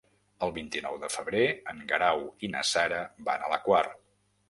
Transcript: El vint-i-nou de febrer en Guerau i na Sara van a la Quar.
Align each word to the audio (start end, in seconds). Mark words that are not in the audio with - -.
El 0.45 0.53
vint-i-nou 0.55 0.97
de 1.03 1.09
febrer 1.17 1.45
en 1.75 1.85
Guerau 1.93 2.25
i 2.49 2.53
na 2.57 2.67
Sara 2.73 3.07
van 3.31 3.45
a 3.51 3.57
la 3.57 3.65
Quar. 3.71 3.89